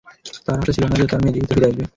[0.45, 1.83] তার আশা ছিল না যে, তার মেয়ে জীবিত ফিরে আসবে।